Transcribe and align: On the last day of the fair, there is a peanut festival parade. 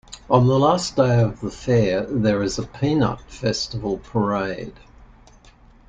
On 0.31 0.47
the 0.47 0.57
last 0.57 0.95
day 0.95 1.21
of 1.21 1.41
the 1.41 1.51
fair, 1.51 2.07
there 2.07 2.41
is 2.41 2.57
a 2.57 2.65
peanut 2.65 3.21
festival 3.31 3.99
parade. 3.99 4.79